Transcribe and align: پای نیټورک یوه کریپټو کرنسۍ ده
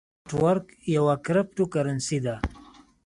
پای 0.03 0.13
نیټورک 0.29 0.65
یوه 0.97 1.15
کریپټو 1.25 1.65
کرنسۍ 1.73 2.19
ده 2.25 2.35